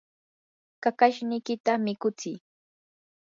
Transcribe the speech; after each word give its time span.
kakashniykita 0.83 1.71
mikutsii 1.85 2.37